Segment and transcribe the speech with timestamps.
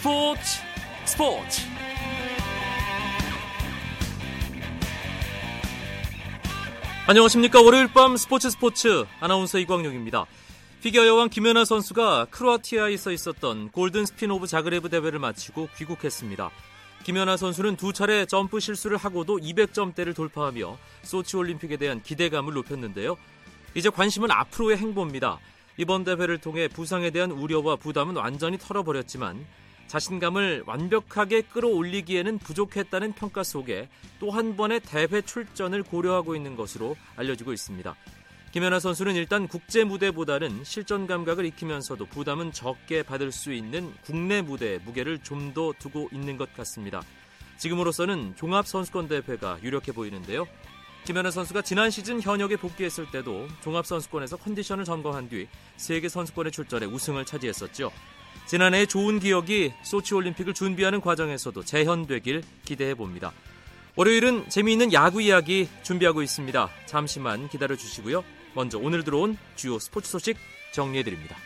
[0.00, 0.40] 스포츠
[1.04, 1.60] 스포츠
[7.06, 10.24] 안녕하십니까 월요일 밤 스포츠 스포츠 아나운서 이광용입니다.
[10.80, 16.50] 피겨 여왕 김연아 선수가 크로아티아에 서 있었던 Golden Spin of Zagreb 대회를 마치고 귀국했습니다.
[17.02, 23.18] 김연아 선수는 두 차례 점프 실수를 하고도 200점대를 돌파하며 소치 올림픽에 대한 기대감을 높였는데요.
[23.74, 25.38] 이제 관심은 앞으로의 행보입니다.
[25.76, 29.44] 이번 대회를 통해 부상에 대한 우려와 부담은 완전히 털어버렸지만
[29.90, 33.88] 자신감을 완벽하게 끌어올리기에는 부족했다는 평가 속에
[34.20, 37.96] 또 한 번의 대회 출전을 고려하고 있는 것으로 알려지고 있습니다.
[38.52, 44.78] 김연아 선수는 일단 국제 무대보다는 실전 감각을 익히면서도 부담은 적게 받을 수 있는 국내 무대에
[44.78, 47.02] 무게를 좀 더 두고 있는 것 같습니다.
[47.58, 50.46] 지금으로서는 종합 선수권 대회가 유력해 보이는데요.
[51.06, 56.86] 김연아 선수가 지난 시즌 현역에 복귀했을 때도 종합 선수권에서 컨디션을 점검한 뒤 세계 선수권에 출전해
[56.86, 57.90] 우승을 차지했었죠.
[58.46, 63.32] 지난해 좋은 기억이 소치 올림픽을 준비하는 과정에서도 재현되길 기대해 봅니다.
[63.96, 66.68] 월요일은 재미있는 야구 이야기 준비하고 있습니다.
[66.86, 68.24] 잠시만 기다려 주시고요.
[68.54, 70.36] 먼저 오늘 들어온 주요 스포츠 소식
[70.72, 71.36] 정리해 드립니다.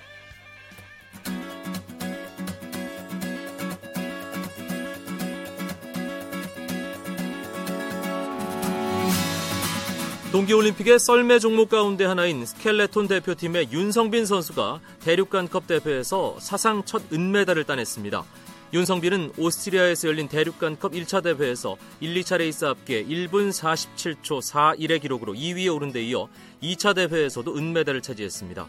[10.35, 18.25] 동계올림픽의 썰매 종목 가운데 하나인 스켈레톤 대표팀의 윤성빈 선수가 대륙간컵 대회에서 사상 첫 은메달을 따냈습니다.
[18.73, 25.73] 윤성빈은 오스트리아에서 열린 대륙간컵 1차 대회에서 1, 2차 레이스 합계 1분 47초 41의 기록으로 2위에
[25.73, 26.27] 오른 데 이어
[26.61, 28.67] 2차 대회에서도 은메달을 차지했습니다.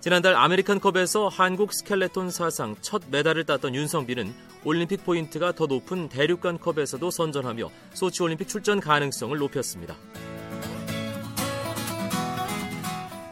[0.00, 7.70] 지난달 아메리칸컵에서 한국 스켈레톤 사상 첫 메달을 땄던 윤성빈은 올림픽 포인트가 더 높은 대륙간컵에서도 선전하며
[7.94, 9.96] 소치 올림픽 출전 가능성을 높였습니다.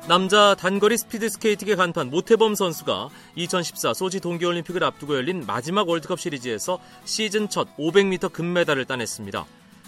[0.08, 6.78] 남자 단거리 스피드 스케이트계 간판 모태범 선수가 2014 소치 동계올림픽을 앞두고 열린 마지막 월드컵 시리즈에서
[7.04, 9.44] 시즌 첫 500m 금메달을 따냈습니다.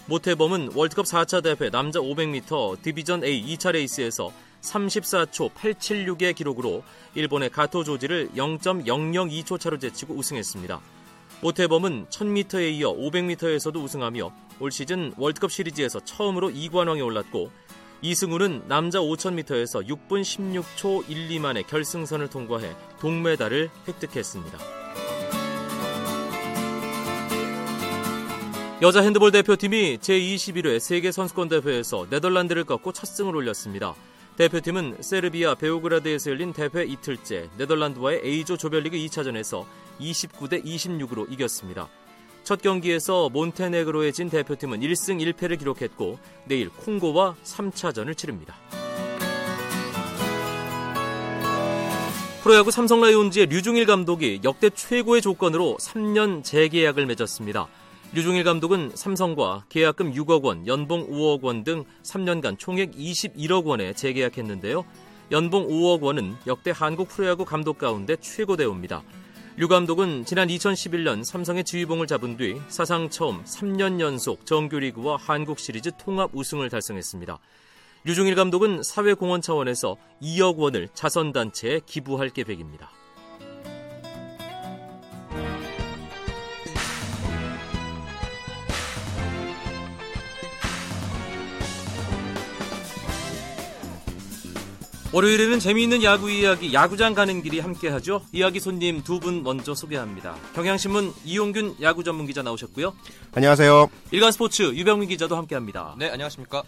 [0.07, 6.83] 모태범은 월드컵 4차 대회 남자 500m Division A 2차 레이스에서 34초 876의 기록으로
[7.15, 10.81] 일본의 가토 조지를 0.002초 차로 제치고 우승했습니다.
[11.43, 17.53] 모태범은 1000m에 이어 500m에서도 우승하며 올 시즌 월드컵 시리즈에서 처음으로 2관왕에 올랐고
[18.01, 24.59] 이승우는 남자 5000m에서 6분 16초 1, 2만의 결승선을 통과해 동메달을 획득했습니다.
[28.81, 33.97] 여자 핸드볼 대표팀이 제21회 세계선수권대회에서 네덜란드를 꺾고 첫 승을 올렸습니다.
[34.37, 39.65] 대표팀은 세르비아 베오그라드에서 열린 대회 이틀째 네덜란드와의 A조 조별리그 2차전에서
[39.99, 41.89] 29대 26으로 이겼습니다.
[42.49, 48.55] 첫 경기에서 몬테네그로에 진 대표팀은 1승 1패를 기록했고 내일 콩고와 3차전을 치릅니다.
[52.43, 57.69] 프로야구 삼성 라이온즈의 류중일 감독이 역대 최고의 조건으로 3년 재계약을 맺었습니다.
[58.15, 64.87] 류중일 감독은 삼성과 계약금 6억 원, 연봉 5억 원 등 3년간 총액 21억 원에 재계약했는데요.
[65.33, 69.03] 연봉 5억 원은 역대 한국 프로야구 감독 가운데 최고 대우입니다.
[69.59, 75.91] 류 감독은 지난 2011년 삼성의 지휘봉을 잡은 뒤 사상 처음 3년 연속 정규리그와 한국 시리즈
[75.99, 77.41] 통합 우승을 달성했습니다.
[78.05, 82.89] 류중일 감독은 사회공헌 차원에서 2억 원을 자선단체에 기부할 계획입니다.
[95.13, 98.23] 월요일에는 재미있는 야구 이야기 야구장 가는 길이 함께하죠.
[98.33, 100.37] 이야기 손님 두 분 먼저 소개합니다.
[100.55, 102.93] 경향신문 이용균 야구 전문 기자 나오셨고요.
[103.35, 103.91] 안녕하세요.
[104.11, 105.95] 일간 스포츠 유병민 기자도 함께합니다.
[105.99, 106.63] 네, 안녕하십니까.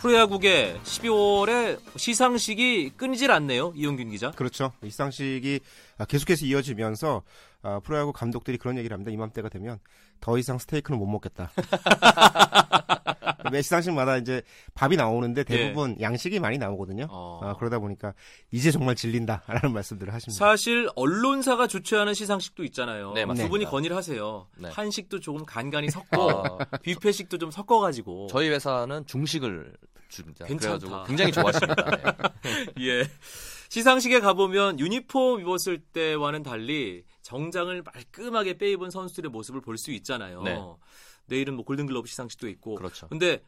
[0.00, 3.72] 프로야구계 12월에 시상식이 끊이질 않네요.
[3.76, 4.32] 이용균 기자.
[4.32, 4.72] 그렇죠.
[4.82, 5.60] 시상식이
[6.08, 7.22] 계속해서 이어지면서
[7.62, 9.10] 아, 프로야구 감독들이 그런 얘기를 합니다.
[9.12, 9.78] 이맘때가 되면
[10.20, 11.50] 더 이상 스테이크는 못 먹겠다.
[13.50, 14.42] 매 시상식마다 이제
[14.74, 16.02] 밥이 나오는데 대부분 예.
[16.02, 17.06] 양식이 많이 나오거든요.
[17.10, 17.40] 어.
[17.42, 18.14] 아, 그러다 보니까
[18.50, 20.44] 이제 정말 질린다라는 말씀들을 하십니다.
[20.44, 23.12] 사실 언론사가 주최하는 시상식도 있잖아요.
[23.12, 24.48] 네, 두 분이 건의를 하세요.
[24.56, 24.68] 네.
[24.70, 26.58] 한식도 조금 간간히 섞고 어.
[26.82, 28.28] 뷔페식도 좀 섞어가지고.
[28.30, 29.74] 저희 회사는 중식을
[30.08, 30.46] 줍니다.
[30.46, 30.78] 괜찮다.
[30.78, 31.74] 그래가지고 굉장히 좋아하십니다.
[32.42, 32.86] 네.
[32.86, 33.08] 예.
[33.68, 40.42] 시상식에 가보면 유니폼 입었을 때와는 달리 정장을 말끔하게 빼입은 선수들의 모습을 볼 수 있잖아요.
[40.42, 40.58] 네.
[41.26, 42.76] 내일은 뭐 골든글러브 시상식도 있고.
[42.76, 43.06] 그렇죠.
[43.08, 43.42] 근데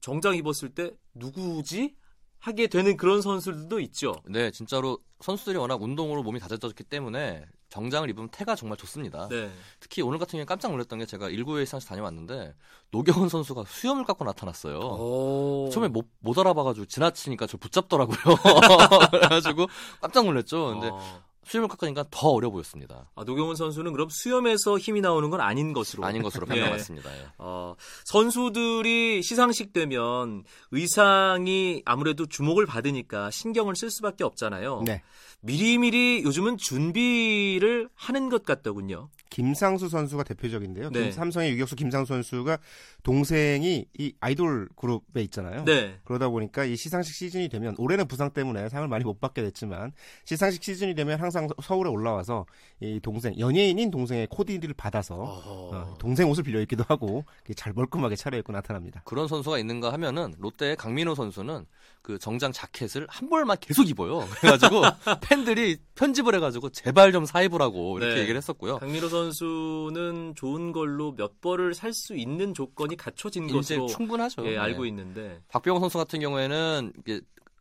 [0.00, 1.94] 정장 입었을 때 누구지?
[2.40, 4.16] 하게 되는 그런 선수들도 있죠.
[4.26, 9.28] 네, 진짜로 선수들이 워낙 운동으로 몸이 다져졌기 때문에 정장을 입으면 태가 정말 좋습니다.
[9.28, 9.50] 네.
[9.80, 12.54] 특히 오늘 같은 경우에 깜짝 놀랐던 게 제가 1구회 시상식 다녀왔는데
[12.90, 14.78] 노경은 선수가 수염을 깎고 나타났어요.
[14.78, 15.70] 오.
[15.72, 18.18] 처음에 못, 못 알아봐가지고 지나치니까 저 붙잡더라고요.
[19.10, 19.66] 그래가지고
[20.02, 20.66] 깜짝 놀랐죠.
[20.72, 21.22] 근데 어.
[21.46, 23.10] 수염을 깎으니까 더 어려 보였습니다.
[23.14, 27.10] 아, 노경훈 선수는 그럼 수염에서 힘이 나오는 건 아닌 것으로 아닌 것으로 판명났습니다.
[27.16, 27.26] 예.
[27.38, 27.74] 어,
[28.04, 34.82] 선수들이 시상식 되면 의상이 아무래도 주목을 받으니까 신경을 쓸 수밖에 없잖아요.
[34.84, 35.02] 네.
[35.40, 39.10] 미리미리 요즘은 준비를 하는 것 같더군요.
[39.30, 40.90] 김상수 선수가 대표적인데요.
[40.90, 41.10] 네.
[41.10, 42.58] 삼성의 유격수 김상수 선수가
[43.02, 45.64] 동생이 이 아이돌 그룹에 있잖아요.
[45.64, 45.98] 네.
[46.04, 49.92] 그러다 보니까 이 시상식 시즌이 되면 올해는 부상 때문에 상을 많이 못 받게 됐지만
[50.24, 52.46] 시상식 시즌이 되면 항상 서울에 올라와서
[52.80, 57.24] 이 동생 연예인인 동생의 코디를 받아서 어, 동생 옷을 빌려 입기도 하고
[57.56, 59.02] 잘 멀끔하게 차려입고 나타납니다.
[59.04, 61.66] 그런 선수가 있는가 하면은 롯데의 강민호 선수는
[62.04, 64.28] 그 정장 자켓을 한 벌만 계속 입어요.
[64.40, 64.82] 그래가지고
[65.22, 68.20] 팬들이 편집을 해가지고 제발 좀 사입으라고 이렇게 네.
[68.20, 68.76] 얘기를 했었고요.
[68.78, 74.44] 강민호 선수는 좋은 걸로 몇 벌을 살 수 있는 조건이 갖춰진 것으로 충분하죠.
[74.48, 74.88] 예, 알고 네.
[74.88, 76.92] 있는데 박병호 선수 같은 경우에는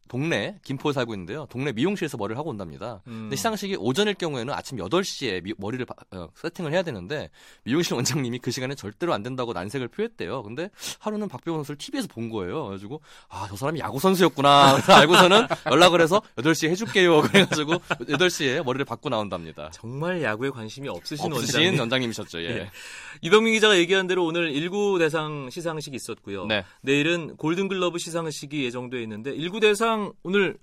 [0.08, 1.48] 동네 김포에 살고 있는데요.
[1.50, 3.02] 동네 미용실에서 머리를 하고 온답니다.
[3.08, 3.24] 음.
[3.24, 7.30] 근데 시상식이 오전일 경우에는 아침 8시에 미, 머리를 바, 어, 세팅을 해야 되는데
[7.64, 10.44] 미용실 원장님이 그 시간에 절대로 안 된다고 난색을 표했대요.
[10.44, 10.70] 근데
[11.00, 12.66] 하루는 박병호 선수를 TV에서 본 거예요.
[12.66, 14.82] 그래가지고 아, 저 사람이 야구 선수였구나.
[14.88, 17.22] 알고서는 연락을 해서 8시에 해줄게요.
[17.34, 19.70] 그래가지고 8시에 머리를 받고 나온답니다.
[19.72, 21.80] 정말 야구에 관심이 없으신, 없으신 원장님.
[21.80, 22.42] 원장님이셨죠.
[22.42, 22.50] 예.
[22.60, 22.70] 예.
[23.22, 26.46] 이동민 기자가 얘기한 대로 오늘 1구 대상 시상식이 있었고요.
[26.46, 26.66] 네.
[26.82, 30.58] 내일은 골든글러브 시상식이 예정돼 있는데 1구 대상 오늘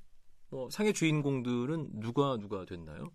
[0.50, 3.10] 뭐 상의 주인공들은 누가 누가 됐나요?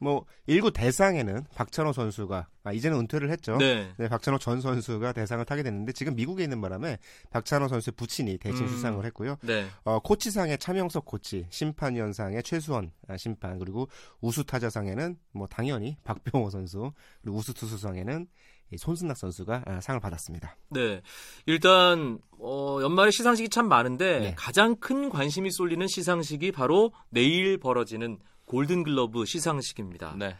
[0.00, 3.56] 뭐 1구 대상에는 박찬호 선수가 아 이제는 은퇴를 했죠.
[3.58, 3.92] 네.
[3.98, 4.08] 네.
[4.08, 6.98] 박찬호 전 선수가 대상을 타게 됐는데 지금 미국에 있는 바람에
[7.30, 8.68] 박찬호 선수의 부친이 대신 음.
[8.68, 9.36] 수상을 했고요.
[9.42, 9.66] 네.
[9.84, 13.88] 어, 코치상의 차명석 코치, 심판위원상의 최수원 아, 심판 그리고
[14.20, 18.26] 우수 타자상에는 뭐 당연히 박병호 선수 그리고 우수 투수상에는
[18.76, 20.56] 손승락 선수가 아, 상을 받았습니다.
[20.70, 21.02] 네.
[21.46, 24.34] 일단 어, 연말에 시상식이 참 많은데 네.
[24.36, 30.14] 가장 큰 관심이 쏠리는 시상식이 바로 내일 벌어지는 골든글러브 시상식입니다.
[30.18, 30.36] 네.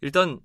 [0.00, 0.40] 일단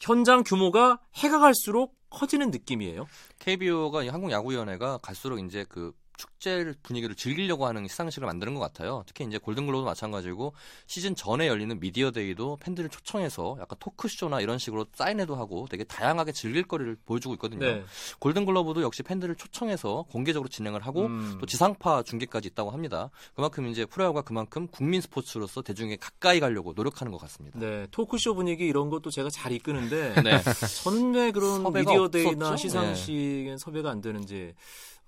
[0.00, 3.06] 현장 규모가 해가 갈수록 커지는 느낌이에요.
[3.38, 5.92] KBO가 한국 야구위원회가 갈수록 이제 그
[6.22, 9.02] 축제 분위기를 즐기려고 하는 시상식을 만드는 것 같아요.
[9.06, 10.54] 특히 이제 골든글로브도 마찬가지고
[10.86, 16.62] 시즌 전에 열리는 미디어데이도 팬들을 초청해서 약간 토크쇼나 이런 식으로 사인회도 하고 되게 다양하게 즐길
[16.62, 17.66] 거리를 보여주고 있거든요.
[17.66, 17.84] 네.
[18.20, 21.38] 골든글로브도 역시 팬들을 초청해서 공개적으로 진행을 하고 음.
[21.40, 23.10] 또 지상파 중계까지 있다고 합니다.
[23.34, 27.58] 그만큼 이제 프로야구가 그만큼 국민 스포츠로서 대중에 가까이 가려고 노력하는 것 같습니다.
[27.58, 30.40] 네, 토크쇼 분위기 이런 것도 제가 잘 이끄는데 네.
[30.84, 33.56] 저는 왜 그런 미디어데이나 시상식엔 네.
[33.58, 34.54] 섭외가 안 되는지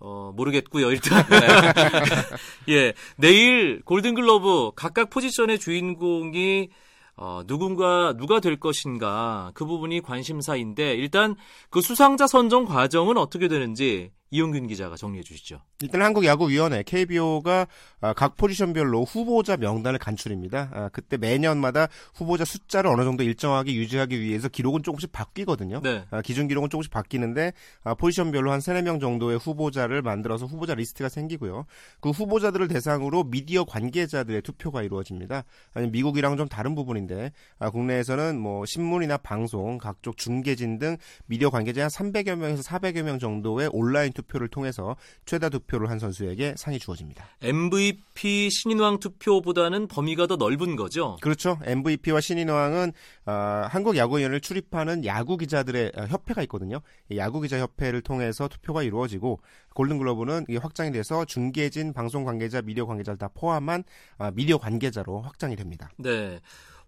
[0.04, 1.24] 어, 모르겠고요, 일단.
[2.66, 2.74] 네.
[2.74, 2.92] 예.
[3.16, 6.68] 내일 골든글러브 각각 포지션의 주인공이
[7.16, 11.36] 어, 누군가, 누가 될 것인가, 그 부분이 관심사인데, 일단
[11.70, 15.60] 그 수상자 선정 과정은 어떻게 되는지 이용균 기자가 정리해 주시죠.
[15.80, 17.68] 일단 한국야구위원회 KBO가
[18.00, 20.70] 아, 각 포지션별로 후보자 명단을 간출입니다.
[20.72, 21.86] 아, 그때 매년마다
[22.16, 25.80] 후보자 숫자를 어느 정도 일정하게 유지하기 위해서 기록은 조금씩 바뀌거든요.
[25.82, 26.04] 네.
[26.10, 27.52] 아, 기준 기록은 조금씩 바뀌는데
[27.98, 31.66] 포지션별로 한 3, 4명 정도의 후보자를 만들어서 후보자 리스트가 생기고요.
[32.00, 35.44] 그 후보자들을 대상으로 미디어 관계자들의 투표가 이루어집니다.
[35.92, 37.30] 미국이랑 좀 다른 부분인데
[37.70, 40.96] 국내에서는 뭐 신문이나 방송, 각종 중계진 등
[41.26, 45.98] 미디어 관계자 한 300여 명에서 400여 명 정도의 온라인 투표 를 통해서 최다 투표를 한
[45.98, 47.24] 선수에게 상이 주어집니다.
[47.42, 51.16] MVP 신인왕 투표보다는 범위가 더 넓은 거죠?
[51.20, 51.58] 그렇죠.
[51.62, 52.92] MVP와 신인왕은
[53.26, 53.32] 어,
[53.68, 56.80] 한국 야구위원회를 출입하는 야구 기자들의 어, 협회가 있거든요.
[57.16, 59.40] 야구 기자 협회를 통해서 투표가 이루어지고
[59.74, 63.84] 골든글러브는 이게 확장이 돼서 중계진, 방송 관계자, 미디어 관계자를 다 포함한
[64.18, 65.90] 어, 미디어 관계자로 확장이 됩니다.
[65.98, 66.40] 네.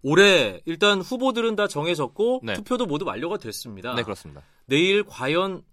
[0.03, 2.53] 올해 일단 후보들은 다 정해졌고 네.
[2.53, 3.95] 투표도 모두 완료가 됐습니다.
[3.95, 4.41] 네, 그렇습니다.
[4.65, 5.63] 내일 과연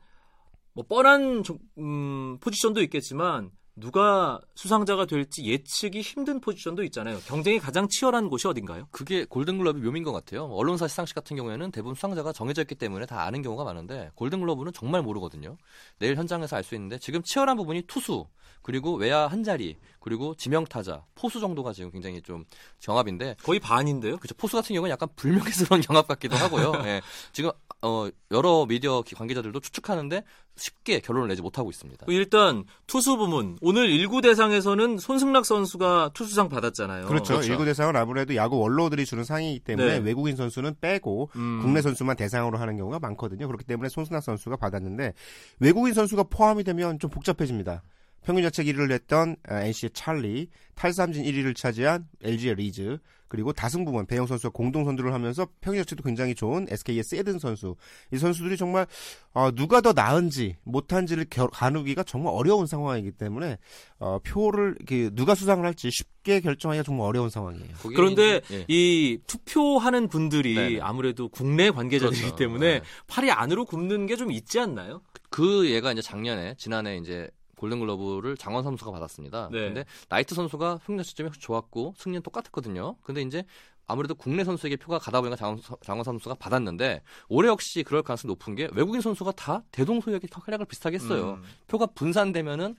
[0.74, 1.42] 뭐 뻔한
[1.78, 7.18] 음, 포지션도 있겠지만 누가 수상자가 될지 예측이 힘든 포지션도 있잖아요.
[7.26, 8.86] 경쟁이 가장 치열한 곳이 어딘가요?
[8.92, 10.44] 그게 골든글러브 묘미인 것 같아요.
[10.46, 15.02] 언론사 시상식 같은 경우에는 대부분 수상자가 정해져 있기 때문에 다 아는 경우가 많은데 골든글러브는 정말
[15.02, 15.56] 모르거든요.
[15.98, 18.26] 내일 현장에서 알 수 있는데 지금 치열한 부분이 투수
[18.64, 22.44] 그리고 외야 한 자리 그리고 지명타자 포수 정도가 지금 굉장히 좀
[22.80, 24.16] 경합인데 거의 반인데요.
[24.16, 24.34] 그렇죠.
[24.34, 26.72] 포수 같은 경우는 약간 불명예스러운 경합 같기도 하고요.
[26.82, 27.02] 네.
[27.32, 27.50] 지금
[27.82, 30.24] 어, 여러 미디어 관계자들도 추측하는데
[30.56, 32.06] 쉽게 결론을 내지 못하고 있습니다.
[32.08, 37.04] 일단 투수 부문 오늘 1구 대상에서는 손승락 선수가 투수상 받았잖아요.
[37.04, 37.34] 그렇죠.
[37.34, 37.52] 그렇죠.
[37.54, 40.04] 1구 대상은 아무래도 야구 원로들이 주는 상이기 때문에 네.
[40.04, 41.60] 외국인 선수는 빼고 음.
[41.60, 43.46] 국내 선수만 대상으로 하는 경우가 많거든요.
[43.46, 45.12] 그렇기 때문에 손승락 선수가 받았는데
[45.60, 47.82] 외국인 선수가 포함이 되면 좀 복잡해집니다.
[48.24, 54.52] 평균 자책 1위를 했던 NC의 찰리, 탈삼진 1위를 차지한 LG의 리즈, 그리고 다승부만 배영 선수가
[54.52, 57.74] 공동 선두를 하면서 평균 자체도 굉장히 좋은 SK의 세든 선수.
[58.12, 58.86] 이 선수들이 정말
[59.32, 63.58] 어, 누가 더 나은지 못한지를 겨, 가누기가 정말 어려운 상황이기 때문에
[63.98, 67.74] 어, 표를 이렇게 누가 수상을 할지 쉽게 결정하기가 정말 어려운 상황이에요.
[67.96, 68.64] 그런데 예.
[68.68, 70.80] 이 투표하는 분들이 네네.
[70.80, 72.36] 아무래도 국내 관계자들이기 그렇죠.
[72.36, 72.82] 때문에 네.
[73.08, 75.02] 팔이 안으로 굽는 게 좀 있지 않나요?
[75.28, 77.28] 그 얘가 이제 작년에 지난해 이제
[77.64, 79.48] 골든글러브를 장원 선수가 받았습니다.
[79.50, 79.66] 네.
[79.66, 82.96] 근데 나이트 선수가 평균 시점이 좋았고 승리는 똑같았거든요.
[83.02, 83.44] 근데 이제
[83.86, 88.54] 아무래도 국내 선수에게 표가 가다 보니까 장원, 장원 선수가 받았는데 올해 역시 그럴 가능성이 높은
[88.54, 91.38] 게 외국인 선수가 다 대동소이하게 활약을 비슷하게 했어요.
[91.38, 91.42] 음.
[91.68, 92.76] 표가 분산되면은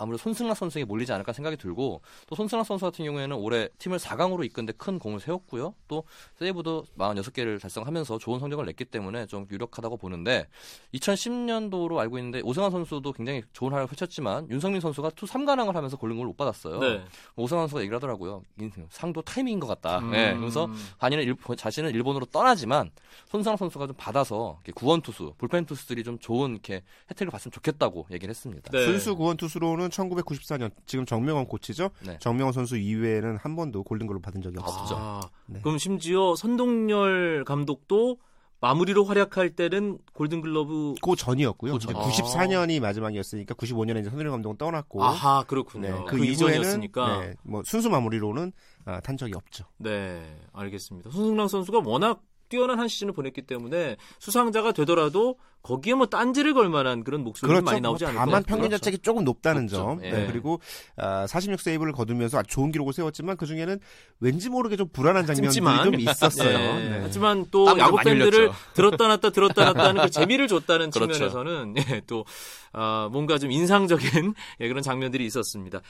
[0.00, 4.44] 아무래도 손승락 선수에게 몰리지 않을까 생각이 들고 또 손승락 선수 같은 경우에는 올해 팀을 4강으로
[4.46, 5.74] 이끈데 큰 공을 세웠고요.
[5.88, 6.04] 또
[6.36, 10.48] 세이브도 46개를 달성하면서 좋은 성적을 냈기 때문에 좀 유력하다고 보는데
[10.94, 16.28] 2010년도로 알고 있는데 오승환 선수도 굉장히 좋은 활약을 펼쳤지만 윤석민 선수가 투수 3관왕을 하면서 골든글러브를
[16.28, 16.78] 못 받았어요.
[16.78, 17.04] 네.
[17.36, 18.42] 오승환 선수가 얘기를 하더라고요.
[18.88, 19.98] 상도 타이밍인 것 같다.
[19.98, 20.12] 음.
[20.12, 20.34] 네.
[20.34, 22.90] 그래서 반인은 일, 자신은 일본으로 떠나지만
[23.26, 28.30] 손승락 선수가 좀 받아서 구원 투수, 불펜 투수들이 좀 좋은 이렇게 혜택을 봤으면 좋겠다고 얘기를
[28.30, 28.70] 했습니다.
[28.70, 28.84] 네.
[28.84, 31.90] 순수 구원 투수로는 1994년 지금 정명원 코치죠.
[32.06, 32.18] 네.
[32.20, 34.94] 정명원 선수 이외에는 한 번도 골든글로 받은 적이 없었죠.
[34.96, 35.60] 아, 네.
[35.62, 38.18] 그럼 심지어 선동열 감독도
[38.60, 41.72] 마무리로 활약할 때는 골든글러브 그 전이었고요.
[41.72, 41.94] 그 전.
[41.94, 45.88] 94년이 마지막이었으니까 95년에 이제 선동열 감독은 떠났고 아하 그렇군요.
[45.88, 48.52] 네, 그, 그 이전이었으니까 네, 뭐 순수 마무리로는
[48.84, 49.64] 아, 탄 적이 없죠.
[49.78, 51.10] 네, 알겠습니다.
[51.10, 57.04] 손승락 선수가 워낙 뛰어난 한 시즌을 보냈기 때문에 수상자가 되더라도 거기에 뭐 딴지를 걸 만한
[57.04, 57.64] 그런 목소리가 그렇죠.
[57.64, 58.80] 많이 나오지 않을까 다만 평균 그렇죠.
[58.82, 59.76] 자책이 조금 높다는 높죠.
[59.76, 60.04] 점.
[60.04, 60.10] 예.
[60.10, 60.26] 네.
[60.26, 60.60] 그리고
[60.96, 63.78] 아, 46 세이브를 거두면서 아주 좋은 기록을 세웠지만 그 중에는
[64.20, 66.58] 왠지 모르게 좀 불안한 장면들이 좀 있었어요.
[66.58, 66.88] 네.
[66.88, 66.98] 네.
[67.02, 71.12] 하지만 또 야구 팬들을 들었다 놨다 들었다 놨다 하는 그 재미를 줬다는 그렇죠.
[71.12, 72.24] 측면에서는 예, 또
[72.72, 75.80] 아, 뭔가 좀 인상적인 예, 그런 장면들이 있었습니다.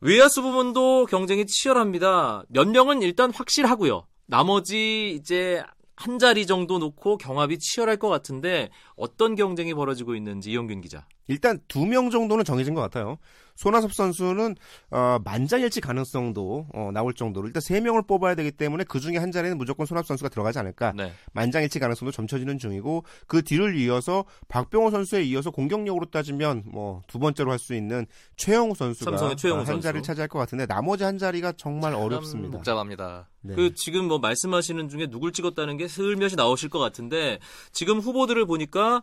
[0.00, 2.44] 외야수 부분도 경쟁이 치열합니다.
[2.48, 4.06] 몇 명은 일단 확실하고요.
[4.26, 5.62] 나머지 이제
[5.98, 11.06] 한 자리 정도 놓고 경합이 치열할 것 같은데 어떤 경쟁이 벌어지고 있는지 이영균 기자.
[11.26, 13.18] 일단 두 명 정도는 정해진 것 같아요.
[13.58, 14.54] 손아섭 선수는
[14.90, 19.32] 어, 만장일치 가능성도 어, 나올 정도로 일단 세 명을 뽑아야 되기 때문에 그 중에 한
[19.32, 20.92] 자리는 무조건 손아섭 선수가 들어가지 않을까.
[20.96, 21.12] 네.
[21.32, 27.50] 만장일치 가능성도 점쳐지는 중이고 그 뒤를 이어서 박병호 선수에 이어서 공격력으로 따지면 뭐 두 번째로
[27.50, 29.82] 할 수 있는 최영우 선수가 최영우 한 선수.
[29.82, 32.52] 자리를 차지할 것 같은데 나머지 한 자리가 정말 어렵습니다.
[32.56, 33.28] 복잡합니다.
[33.40, 33.56] 네.
[33.56, 37.40] 그 지금 뭐 말씀하시는 중에 누굴 찍었다는 게 슬며시 나오실 것 같은데
[37.72, 39.02] 지금 후보들을 보니까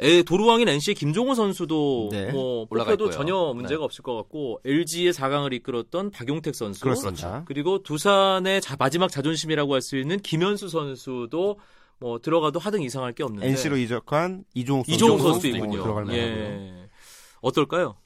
[0.00, 2.32] 에, 도루왕인 NC의 김종호 선수도 네.
[2.32, 3.84] 뭐 뽑혀도 전혀 문제가 네.
[3.84, 7.44] 없을 것 같고 LG의 4강을 이끌었던 박용택 선수 그렇습니다.
[7.46, 11.58] 그리고 두산의 자, 마지막 자존심이라고 할 수 있는 김현수 선수도
[12.00, 15.82] 뭐 들어가도 하등 이상할 게 없는데 NC로 이적한 이종욱 선수 이종욱 선수 있군요.
[15.82, 16.88] 들어갈 예.
[17.40, 17.96] 어떨까요?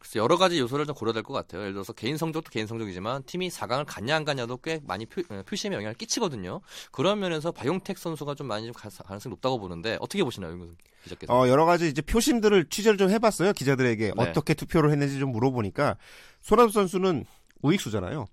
[0.00, 1.60] 그래서 여러 가지 요소를 좀 고려될 것 같아요.
[1.60, 5.42] 예를 들어서 개인 성적도 개인 성적이지만 팀이 4강을 갔냐 안 갔냐도 꽤 많이 표, 어,
[5.46, 6.62] 표심에 영향을 끼치거든요.
[6.90, 10.58] 그런 면에서 박용택 선수가 좀 많이 좀 가능성이 높다고 보는데 어떻게 보시나요,
[11.04, 11.38] 기자께서?
[11.38, 13.52] 어, 여러 가지 이제 표심들을 취재를 좀 해봤어요.
[13.52, 14.12] 기자들에게 네.
[14.16, 15.98] 어떻게 투표를 했는지 좀 물어보니까
[16.40, 17.26] 손아섭 선수는
[17.60, 18.26] 우익수잖아요.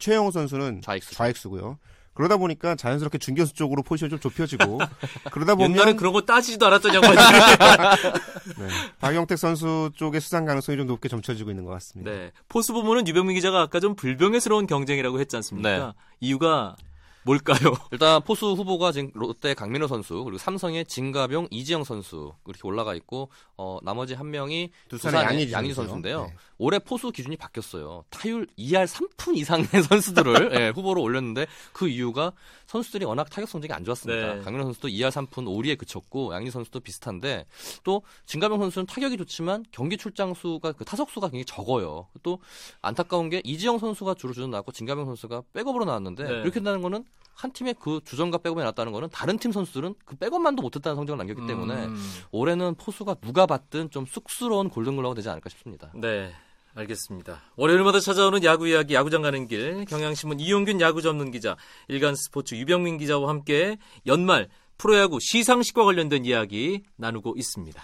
[0.00, 1.14] 최영호 선수는 좌익수.
[1.14, 1.78] 좌익수고요.
[2.14, 4.78] 그러다 보니까 자연스럽게 중견수 쪽으로 포지션이 좀 좁혀지고
[5.32, 7.16] 그러다 보면 옛날에 그런 거 따지지도 않았던 양반이
[8.56, 8.68] 네.
[9.00, 12.10] 박영택 선수 쪽의 수상 가능성이 좀 높게 점쳐지고 있는 것 같습니다.
[12.10, 12.32] 네.
[12.48, 15.68] 포수 부문은 유병민 기자가 아까 좀 불병해스러운 경쟁이라고 했지 않습니까?
[15.68, 15.92] 네.
[16.20, 16.76] 이유가
[17.24, 17.74] 뭘까요?
[17.90, 23.30] 일단 포수 후보가 지금 롯데 강민호 선수 그리고 삼성의 진가병 이지영 선수 이렇게 올라가 있고
[23.56, 26.24] 어, 나머지 한 명이 두산의 양희 양희 선수인데요.
[26.24, 26.34] 네.
[26.58, 28.04] 올해 포수 기준이 바뀌었어요.
[28.10, 32.32] 타율 2할 3푼 이상의 선수들을 예, 후보로 올렸는데 그 이유가
[32.66, 34.34] 선수들이 워낙 타격 성적이 안 좋았습니다.
[34.34, 34.40] 네.
[34.42, 37.46] 강민호 선수도 2할 3푼 5리에 그쳤고 양희 선수도 비슷한데
[37.82, 42.06] 또 진가병 선수는 타격이 좋지만 경기 출장 수가 그 타석 수가 굉장히 적어요.
[42.22, 42.38] 또
[42.82, 46.30] 안타까운 게 이지영 선수가 주로 주전 나왔고 진가병 선수가 백업으로 나왔는데 네.
[46.40, 47.04] 이렇게 된다는 거는
[47.34, 51.46] 한 팀의 그 주전과 백업이 났다는 거는 다른 팀 선수들은 그 백업만도 못했다는 성적을 남겼기
[51.46, 51.96] 때문에 음.
[52.30, 55.90] 올해는 포수가 누가 받든 좀 쑥스러운 골든글러가 되지 않을까 싶습니다.
[55.94, 56.32] 네.
[56.76, 57.40] 알겠습니다.
[57.56, 61.56] 월요일마다 찾아오는 야구 이야기, 야구장 가는 길, 경향신문 이용균 야구 전문 기자,
[61.86, 67.80] 일간 스포츠 유병민 기자와 함께 연말 프로야구 시상식과 관련된 이야기 나누고 있습니다.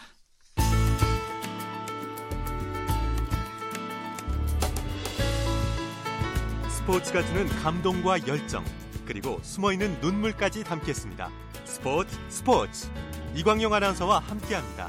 [6.69, 8.65] 스포츠가 주는 감동과 열정,
[9.11, 11.33] 그리고 숨어있는 눈물까지 담겠습니다.
[11.65, 12.89] 스포츠 스포츠
[13.35, 14.89] 이광용 아나운서와 함께합니다.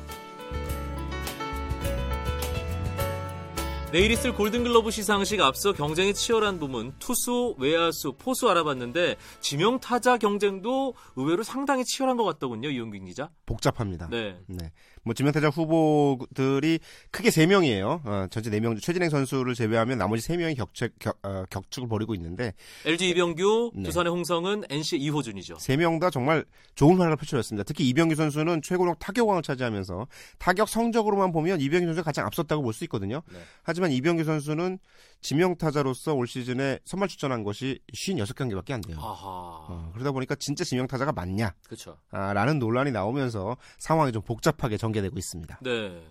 [3.92, 10.94] 내일 있을 골든글러브 시상식 앞서 경쟁이 치열한 부문 투수, 외야수, 포수 알아봤는데 지명 타자 경쟁도
[11.16, 12.70] 의외로 상당히 치열한 것 같더군요.
[12.70, 13.32] 이용균 기자.
[13.48, 14.08] 복잡합니다.
[14.12, 14.40] 네.
[14.46, 14.72] 네.
[15.04, 16.80] 뭐 지명타자 후보들이
[17.12, 18.06] 크게 3명이에요.
[18.06, 22.54] 어, 전체 4명 중 최진행 선수를 제외하면 나머지 3명이 격책, 격, 어, 격축을 벌이고 있는데
[22.86, 23.84] LG 이병규, 네.
[23.84, 25.56] 두산의 홍성은 NC 이호준이죠.
[25.56, 27.64] 3명 다 정말 좋은 활약을 펼쳐졌습니다.
[27.64, 32.84] 특히 이병규 선수는 최고령 타격왕을 차지하면서 타격 성적으로만 보면 이병규 선수가 가장 앞섰다고 볼 수
[32.86, 33.22] 있거든요.
[33.32, 33.40] 네.
[33.64, 34.80] 하지만 이병규 선수는
[35.22, 38.98] 지명타자로서 올 시즌에 선발 출전한 것이 56경기밖에 안 돼요.
[39.00, 41.54] 어, 그러다 보니까 진짜 지명타자가 맞냐?
[41.66, 41.98] 그렇죠.
[42.12, 45.60] 아, 라는 논란이 나오면서 상황이 좀 복잡하게 전개되고 있습니다.
[45.62, 46.02] 네.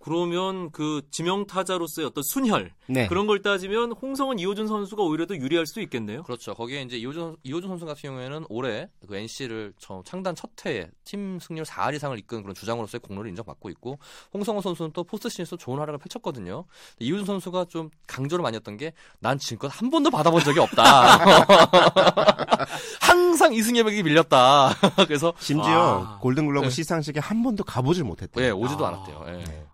[0.00, 3.06] 그러면 그 지명 타자로서의 어떤 순혈 네.
[3.08, 6.22] 그런 걸 따지면 홍성은 이호준 선수가 오히려 더 유리할 수 있겠네요.
[6.22, 6.54] 그렇죠.
[6.54, 9.72] 거기에 이제 이호준 이호준 선수 같은 경우에는 올해 그 NC를
[10.04, 13.98] 창단 첫 해에 팀 승률 4할 이상을 이끈 그런 주장으로서의 공로를 인정받고 있고
[14.34, 16.64] 홍성호 선수는 또 포스트 시즌에서 좋은 활약을 펼쳤거든요.
[17.00, 20.82] 이호준 선수가 좀 강조를 많이 했던 게 난 지금껏 한 번도 받아본 적이 없다.
[23.00, 24.74] 항상 이승엽에게 밀렸다.
[25.06, 26.70] 그래서 심지어 아, 골든글러브 네.
[26.70, 28.44] 시상식에 한 번도 가보질 못했대요.
[28.44, 29.24] 네, 오지도 아, 않았대요.
[29.26, 29.66] 네.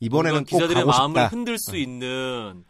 [0.00, 1.26] 이번에는 기자들의 마음을 싶다.
[1.28, 2.64] 흔들 수 있는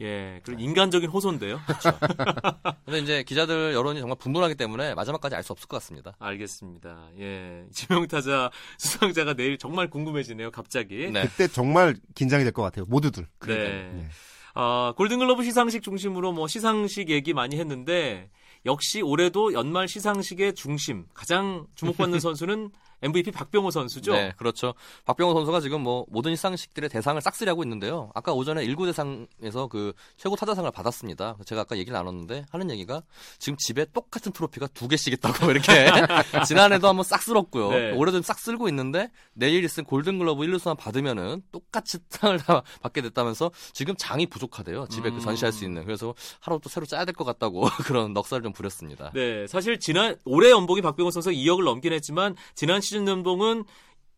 [0.00, 1.60] 예, 그런 인간적인 호소인데요.
[1.66, 1.96] 그렇죠.
[2.84, 6.14] 근데 이제 기자들 여론이 정말 분분하기 때문에 마지막까지 알 수 없을 것 같습니다.
[6.18, 7.10] 알겠습니다.
[7.20, 10.50] 예, 지명타자 수상자가 내일 정말 궁금해지네요.
[10.50, 11.10] 갑자기.
[11.12, 11.22] 네.
[11.28, 12.86] 그때 정말 긴장이 될 것 같아요.
[12.88, 13.26] 모두들.
[13.46, 13.54] 네.
[13.56, 14.08] 네.
[14.54, 18.30] 아, 골든글러브 시상식 중심으로 뭐 시상식 얘기 많이 했는데
[18.66, 22.70] 역시 올해도 연말 시상식의 중심, 가장 주목받는 선수는
[23.04, 24.12] MVP 박병호 선수죠.
[24.12, 24.74] 네, 그렇죠.
[25.04, 28.10] 박병호 선수가 지금 뭐 모든 시상식들의 대상을 싹쓸이 하고 있는데요.
[28.14, 31.36] 아까 오전에 1구 대상에서 그 최고 타자상을 받았습니다.
[31.46, 33.02] 제가 아까 얘기를 나눴는데 하는 얘기가
[33.38, 35.72] 지금 집에 똑같은 트로피가 두 개씩 있다고 이렇게
[36.46, 37.70] 지난해도 한번 싹 쓸었고요.
[37.70, 37.92] 네.
[37.92, 43.94] 올해도 싹 쓸고 있는데 내일 있을 골든글러브 1루수만 받으면은 똑같이 상을 다 받게 됐다면서 지금
[43.96, 44.86] 장이 부족하대요.
[44.88, 45.18] 집에 그 음.
[45.18, 45.84] 그 전시할 수 있는.
[45.84, 49.10] 그래서 하루 또 새로 짜야 될 것 같다고 그런 넉살을 좀 부렸습니다.
[49.14, 53.64] 네, 사실 지난 올해 연봉이 박병호 선수가 2억을 넘긴 했지만 지난 시즌 연봉은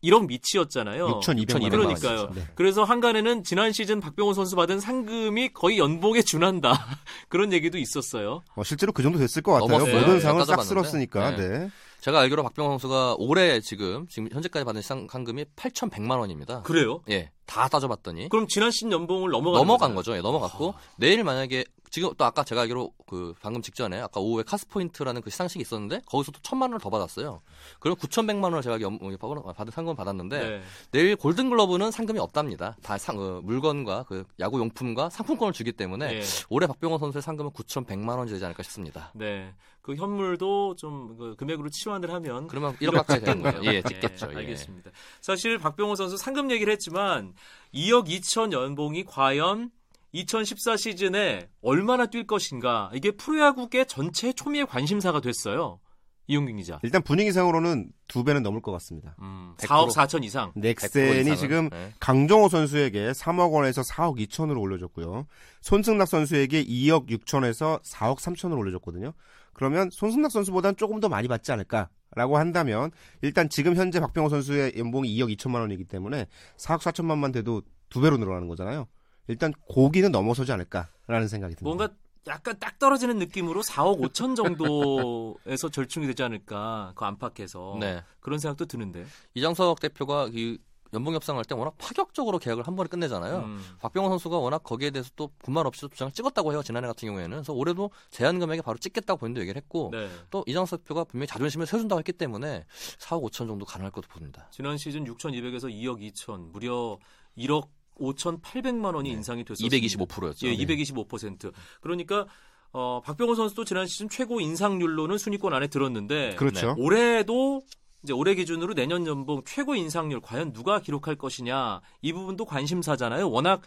[0.05, 1.21] 1억 미치였잖아요.
[1.21, 2.31] 6,200만 그러니까요.
[2.35, 2.47] 네.
[2.55, 6.73] 그래서 한간에는 지난 시즌 박병호 선수 받은 상금이 거의 연봉에 준한다.
[7.29, 8.43] 그런 얘기도 있었어요.
[8.55, 9.69] 어, 실제로 그 정도 됐을 것 같아요.
[9.69, 10.01] 넘었어요.
[10.01, 11.37] 모든 상을 싹 쓸었으니까.
[11.37, 11.49] 네.
[11.49, 11.71] 네.
[12.01, 16.63] 제가 알기로 박병호 선수가 올해 지금 지금 현재까지 받은 상금이 8,100만 원입니다.
[16.63, 17.03] 그래요?
[17.11, 17.31] 예.
[17.47, 20.17] 다 따져봤더니 그럼 지난 시즌 연봉을 넘어간 넘어간 거죠.
[20.17, 20.79] 예, 넘어갔고 하...
[20.97, 25.63] 내일 만약에 지금 또 아까 제가 알기로 그 방금 직전에 아까 오후에 카스포인트라는 그 시상식이
[25.63, 27.41] 있었는데 거기서 또 천만 원을 더 받았어요.
[27.79, 30.63] 그럼 9,100만 원을 제가 염, 받은 상금 을 받았는데 네.
[30.91, 32.77] 내일 골든글러브는 상금이 없답니다.
[32.83, 36.23] 다 상, 어, 물건과 그 야구 용품과 상품권을 주기 때문에 네.
[36.51, 39.13] 올해 박병호 선수의 상금은 9,100만 원이 되지 않을까 싶습니다.
[39.15, 39.55] 네.
[39.81, 43.63] 그 현물도 좀 그 금액으로 치환을 하면 그러면 1억 가까지 되는 거예요.
[43.65, 44.27] 예, 찍겠죠.
[44.27, 44.91] 네, 알겠습니다.
[44.91, 44.95] 예.
[45.21, 47.35] 사실 박병호 선수 상금 얘기를 했지만
[47.75, 49.71] 2억 2천 연봉이 과연
[50.13, 55.81] 2014 시즌에 얼마나 뛸 것인가 이게 프로야구계 전체 초미의 관심사가 됐어요.
[56.29, 56.81] 이용균 기자.
[56.83, 59.15] 일단 분위기상으로는 두 배는 넘을 것 같습니다.
[59.21, 60.53] 음, 4억 4천 이상.
[60.57, 61.93] 넥센이 지금 네.
[62.01, 65.27] 강정호 선수에게 3억 원에서 4억 2천으로 올려줬고요.
[65.61, 69.13] 손승락 선수에게 2억 6천에서 4억 3천으로 올려줬거든요.
[69.53, 74.73] 그러면 손승락 선수보다는 조금 더 많이 받지 않을까 라고 한다면 일단 지금 현재 박병호 선수의
[74.79, 76.27] 연봉이 2억 2천만 원이기 때문에
[76.57, 78.89] 4억 4천만만 돼도 두 배로 늘어나는 거잖아요.
[79.29, 81.65] 일단 고기는 넘어서지 않을까라는 생각이 듭니다.
[81.65, 81.95] 뭔가
[82.27, 88.03] 약간 딱 떨어지는 느낌으로 4억 5천 정도에서 절충이 되지 않을까 그 안팎에서 네.
[88.21, 90.59] 그런 생각도 드는데 이장석 대표가 이
[90.93, 93.39] 연봉 협상할 때 워낙 파격적으로 계약을 한 번에 끝내잖아요.
[93.39, 93.77] 음.
[93.81, 96.63] 박병호 선수가 워낙 거기에 대해서 또 군말 없이 도장을 찍었다고 해요.
[96.63, 97.31] 지난해 같은 경우에는.
[97.31, 100.09] 그래서 올해도 제한 금액에 바로 찍겠다고 본인도 얘기를 했고 네.
[100.31, 102.65] 또 이장석 대표가 분명히 자존심을 세준다고 했기 때문에
[102.99, 104.49] 4억 5천 정도 가능할 것도 봅니다.
[104.51, 106.99] 지난 시즌 6,200에서 2억 2천 무려
[107.37, 107.69] 1억
[107.99, 109.17] 5,800만 원이 네.
[109.17, 109.77] 인상이 됐었습니다.
[109.77, 110.47] 225%였죠.
[110.49, 111.53] 예, 225%.
[111.81, 112.27] 그러니까
[112.73, 116.75] 어, 박병호 선수도 지난 시즌 최고 인상률로는 순위권 안에 들었는데 그렇죠.
[116.75, 116.83] 네.
[116.83, 117.63] 올해도
[118.07, 123.29] 이제 올해 기준으로 내년 연봉 최고 인상률 과연 누가 기록할 것이냐 이 부분도 관심사잖아요.
[123.29, 123.63] 워낙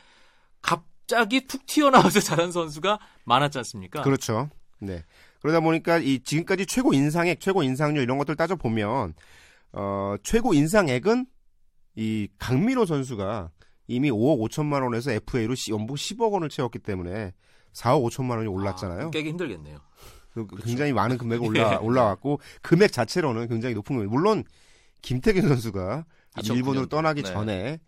[0.61, 4.01] 갑자기 툭 튀어나와서 잘한 선수가 많았지 않습니까?
[4.01, 4.49] 그렇죠.
[4.79, 5.03] 네.
[5.41, 9.13] 그러다 보니까 이 지금까지 최고 인상액, 최고 인상률 이런 것들 따져 보면
[9.73, 11.25] 어, 최고 인상액은
[11.95, 13.51] 이 강민호 선수가
[13.87, 17.33] 이미 5억 5천만 원에서 FA로 연봉 10억 원을 채웠기 때문에
[17.73, 19.07] 4억 5천만 원이 올랐잖아요.
[19.07, 19.79] 아, 깨기 힘들겠네요.
[20.47, 20.67] 그 그렇죠.
[20.67, 21.75] 굉장히 많은 금액이 올라 예.
[21.77, 24.09] 올라왔고 금액 자체로는 굉장히 높은 금액.
[24.09, 24.43] 물론
[25.01, 26.05] 김태균 선수가
[26.43, 27.31] 일본으로 떠나기 네.
[27.31, 27.79] 전에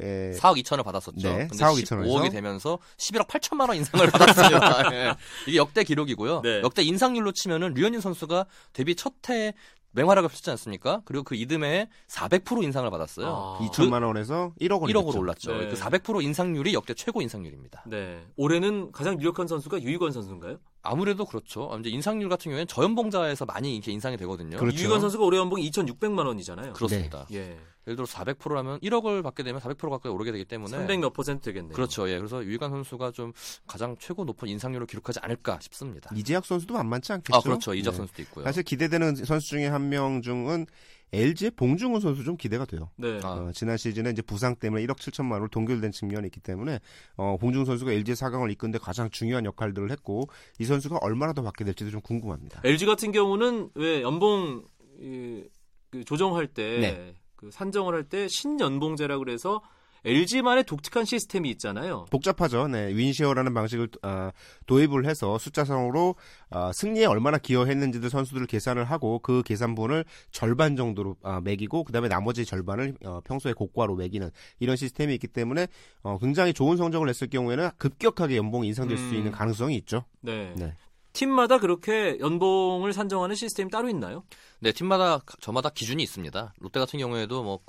[0.00, 0.30] 에...
[0.32, 1.28] 4억 2천을 받았었죠.
[1.28, 4.90] 네, 근데 4억 5억이 되면서 11억 8천만 원 인상을 받았습니다.
[4.90, 5.14] 네.
[5.46, 6.40] 이게 역대 기록이고요.
[6.42, 6.62] 네.
[6.62, 9.52] 역대 인상률로 치면은 류현진 선수가 데뷔 첫 해
[9.94, 11.02] 맹활약을 펼쳤지 않습니까?
[11.04, 13.26] 그리고 그 이듬해에 400% 인상을 받았어요.
[13.26, 13.58] 아.
[13.68, 15.56] 2천만 원에서 1억 원 1억으로 올랐죠.
[15.56, 15.70] 네.
[15.72, 17.84] 그400% 인상률이 역대 최고 인상률입니다.
[17.86, 18.24] 네.
[18.36, 20.58] 올해는 가장 유력한 선수가 유희권 선수인가요?
[20.84, 21.74] 아무래도 그렇죠.
[21.80, 24.58] 이제 인상률 같은 경우에는 저연봉자에서 많이 이렇게 인상이 되거든요.
[24.58, 24.78] 그렇죠.
[24.78, 26.74] 유희관 선수가 올해 연봉이 2,600만 원이잖아요.
[26.74, 27.26] 그렇습니다.
[27.30, 27.38] 네.
[27.38, 27.58] 예.
[27.86, 31.74] 예를 들어 400%라면 1억을 받게 되면 400% 가까이 오르게 되기 때문에 300 몇 퍼센트 되겠네요.
[31.74, 32.08] 그렇죠.
[32.08, 32.16] 예.
[32.16, 33.32] 그래서 유희관 선수가 좀
[33.66, 36.10] 가장 최고 높은 인상률을 기록하지 않을까 싶습니다.
[36.14, 37.36] 이재학 선수도 만만치 않겠죠.
[37.36, 37.74] 아, 그렇죠.
[37.74, 37.96] 이재학 네.
[37.98, 38.44] 선수도 있고요.
[38.44, 40.66] 사실 기대되는 선수 중에 한 명 중은
[41.12, 42.90] LG의 봉중훈 선수 좀 기대가 돼요.
[42.96, 43.20] 네.
[43.22, 46.80] 어, 지난 시즌에 이제 부상 때문에 1억 7천만 원을 동결된 측면이 있기 때문에
[47.16, 51.64] 어, 봉중훈 선수가 LG의 4강을 이끈데 가장 중요한 역할들을 했고 이 선수가 얼마나 더 받게
[51.64, 52.60] 될지도 좀 궁금합니다.
[52.64, 54.64] LG 같은 경우는 왜 연봉
[54.98, 55.44] 이,
[55.90, 57.14] 그 조정할 때 네.
[57.36, 59.60] 그 산정을 할 때 신연봉제라 그래서
[60.04, 62.06] LG만의 독특한 시스템이 있잖아요.
[62.10, 62.68] 복잡하죠.
[62.68, 64.30] 네, 윈시어라는 방식을 어,
[64.66, 66.14] 도입을 해서 숫자상으로
[66.50, 72.44] 어, 승리에 얼마나 기여했는지도 선수들을 계산을 하고 그 계산분을 절반 정도로 어, 매기고 그다음에 나머지
[72.44, 75.68] 절반을 어, 평소에 고과로 매기는 이런 시스템이 있기 때문에
[76.02, 79.08] 어, 굉장히 좋은 성적을 냈을 경우에는 급격하게 연봉이 인상될 음...
[79.08, 80.04] 수 있는 가능성이 있죠.
[80.20, 80.52] 네.
[80.56, 80.74] 네.
[81.14, 84.24] 팀마다 그렇게 연봉을 산정하는 시스템이 따로 있나요?
[84.58, 86.54] 네, 팀마다 저마다 기준이 있습니다.
[86.58, 87.60] 롯데 같은 경우에도 뭐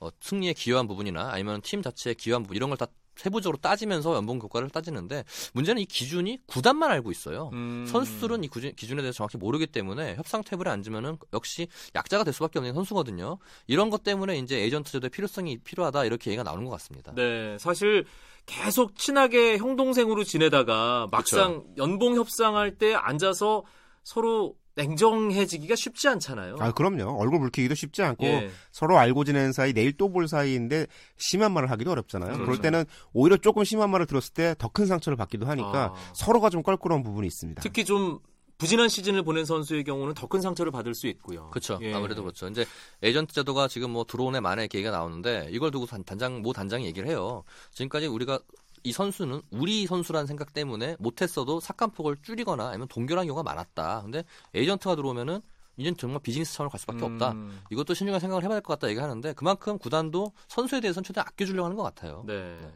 [0.00, 2.86] 어, 승리에 기여한 부분이나 아니면 팀 자체에 기여한 부분 이런 걸 다
[3.16, 7.50] 세부적으로 따지면서 연봉 교과를 따지는데 문제는 이 기준이 구단만 알고 있어요.
[7.52, 7.86] 음...
[7.86, 12.74] 선수들은 이 기준에 대해서 정확히 모르기 때문에 협상 테이블에 앉으면은 역시 약자가 될 수밖에 없는
[12.74, 13.38] 선수거든요.
[13.66, 17.12] 이런 것 때문에 이제 에이전트 제도의 필요성이 필요하다 이렇게 얘기가 나오는 것 같습니다.
[17.14, 18.04] 네, 사실
[18.46, 21.74] 계속 친하게 형 동생으로 지내다가 막상 그쵸.
[21.78, 23.64] 연봉 협상할 때 앉아서
[24.02, 26.56] 서로 냉정해지기가 쉽지 않잖아요.
[26.58, 27.16] 아, 그럼요.
[27.20, 28.50] 얼굴 붉히기도 쉽지 않고 예.
[28.70, 32.32] 서로 알고 지내는 사이 내일 또 볼 사이인데 심한 말을 하기도 어렵잖아요.
[32.32, 32.44] 그렇죠.
[32.44, 36.12] 그럴 때는 오히려 조금 심한 말을 들었을 때 더 큰 상처를 받기도 하니까 아.
[36.14, 37.62] 서로가 좀 껄끄러운 부분이 있습니다.
[37.62, 38.18] 특히 좀
[38.58, 41.48] 부진한 시즌을 보낸 선수의 경우는 더 큰 상처를 받을 수 있고요.
[41.50, 41.78] 그렇죠.
[41.82, 41.92] 예.
[41.94, 42.46] 아무래도 그렇죠.
[42.48, 42.64] 이제
[43.02, 47.42] 에이전트 제도가 지금 뭐 들어온에 만에 얘기가 나오는데 이걸 두고 단장 모 단장이 얘기를 해요.
[47.72, 48.38] 지금까지 우리가
[48.84, 54.02] 이 선수는 우리 선수라는 생각 때문에 못했어도 삭감폭을 줄이거나 아니면 동결한 경우가 많았다.
[54.02, 55.40] 근데 에이전트가 들어오면은
[55.76, 57.12] 이젠 정말 비즈니스 차원으로 갈 수밖에 음.
[57.14, 57.34] 없다.
[57.70, 61.76] 이것도 신중한 생각을 해봐야 될 것 같다 얘기하는데 그만큼 구단도 선수에 대해서는 최대한 아껴주려고 하는
[61.76, 62.24] 것 같아요.
[62.26, 62.58] 네.
[62.60, 62.72] 네.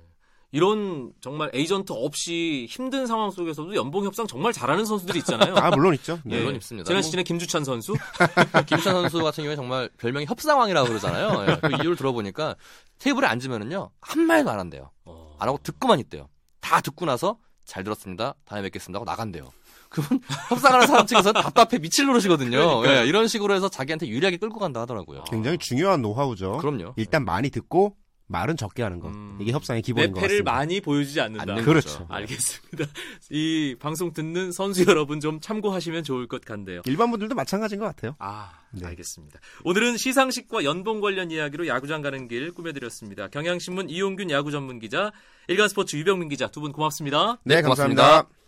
[0.53, 5.55] 이런 정말 에이전트 없이 힘든 상황 속에서도 연봉 협상 정말 잘하는 선수들이 있잖아요.
[5.57, 6.19] 아 물론 있죠.
[6.25, 6.38] 네.
[6.38, 6.87] 물론 있습니다.
[6.87, 7.92] 지난 시즌에 김주찬 선수,
[8.66, 11.47] 김주찬 선수 같은 경우에 정말 별명이 협상왕이라고 그러잖아요.
[11.51, 11.69] 예.
[11.69, 12.55] 그 이유를 들어보니까
[13.01, 14.90] 테이블에 앉으면은요 한 말도 안 한대요.
[15.05, 15.25] 어...
[15.38, 16.29] 안 하고 듣고만 있대요.
[16.61, 18.35] 다 듣고 나서 잘 들었습니다.
[18.44, 19.53] 다음에 뵙겠습니다 하고 나간대요.
[19.88, 22.87] 그분 협상하는 사람 측에서 답답해 미칠 노릇이거든요.
[22.87, 25.25] 예, 이런 식으로 해서 자기한테 유리하게 끌고 간다 하더라고요.
[25.25, 26.59] 굉장히 중요한 노하우죠.
[26.59, 26.94] 그럼요.
[26.96, 27.96] 일단 많이 듣고
[28.28, 29.08] 말은 적게 하는 거.
[29.08, 29.38] 음...
[29.40, 30.52] 이게 협상의 기본인 것 같습니다.
[30.52, 31.54] 많이 보여주지 않는다.
[31.62, 32.06] 그렇죠.
[32.10, 32.84] 알겠습니다.
[33.30, 36.82] 이 방송 듣는 선수 여러분 좀 참고하시면 좋을 것 같네요.
[36.86, 38.16] 일반 분들도 마찬가지인 것 같아요.
[38.18, 38.84] 아, 네.
[38.86, 39.38] 알겠습니다.
[39.64, 43.28] 오늘은 시상식과 연봉 관련 이야기로 야구장 가는 길 꾸며드렸습니다.
[43.28, 45.12] 경향신문 이용균 야구 전문 기자,
[45.48, 47.38] 일간스포츠 유병민 기자 두 분 고맙습니다.
[47.44, 48.02] 네, 감사합니다.
[48.02, 48.45] 고맙습니다.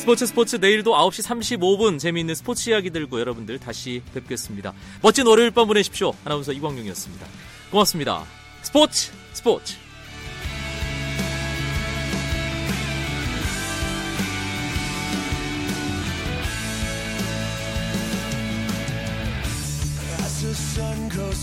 [0.00, 4.72] 스포츠 스포츠 내일도 9시 35분 재미있는 스포츠 이야기 들고 여러분들 다시 뵙겠습니다.
[5.02, 6.14] 멋진 월요일 밤 보내십시오.
[6.24, 7.26] 아나운서 이광용이었습니다.
[7.70, 8.24] 고맙습니다.
[8.62, 9.74] 스포츠 스포츠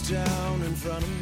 [0.08, 1.17] down in front of me